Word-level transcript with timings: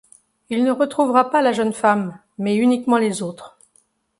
Il 0.49 0.63
ne 0.63 0.71
retrouvera 0.71 1.29
pas 1.29 1.43
la 1.43 1.51
jeune 1.53 1.73
femme, 1.73 2.17
mais 2.39 2.55
uniquement 2.55 2.97
les 2.97 3.21
autres. 3.21 3.59